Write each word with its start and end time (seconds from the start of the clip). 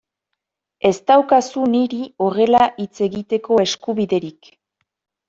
Ez 0.89 0.93
daukazu 1.11 1.65
niri 1.73 1.99
horrela 2.27 2.63
hitz 2.85 3.05
egiteko 3.09 3.59
eskubiderik. 3.65 4.51